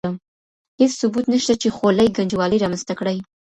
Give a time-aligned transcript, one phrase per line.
[0.79, 3.17] هېڅ ثبوت نشته چې خولۍ ګنجوالی رامنځته کړي.